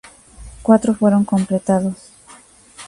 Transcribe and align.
Cuatro 0.63 0.95
fueron 0.95 1.25
completados. 1.25 1.93